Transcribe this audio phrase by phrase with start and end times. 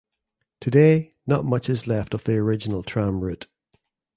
[0.61, 3.45] Today not much is left of the original tram route.